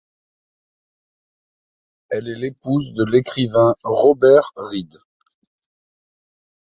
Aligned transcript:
Elle 2.09 2.27
est 2.27 2.33
l'épouse 2.39 2.91
de 2.95 3.05
l'écrivain 3.05 3.75
Robert 3.83 4.51
Reid. 4.55 4.97